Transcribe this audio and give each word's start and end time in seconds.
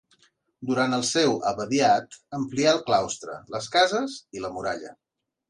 Durant 0.69 0.95
el 0.95 1.03
seu 1.09 1.35
abadiat 1.51 2.17
amplià 2.39 2.73
el 2.77 2.81
claustre, 2.89 3.37
les 3.59 3.69
cases 3.77 4.19
i 4.41 4.45
la 4.49 4.53
muralla. 4.57 4.97